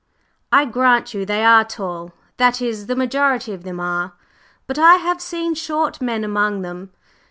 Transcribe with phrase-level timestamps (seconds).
[0.51, 2.11] "I grant you they are tall.
[2.37, 4.13] That is, the majority of them are.
[4.65, 6.89] But I have seen short men among them.